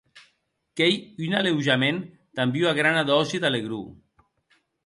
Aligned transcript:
Qu'ei 0.79 0.95
un 1.25 1.35
aleujament 1.41 1.99
damb 2.39 2.53
ua 2.65 2.75
grana 2.81 3.01
dòsi 3.11 3.37
d'alegror. 3.45 3.87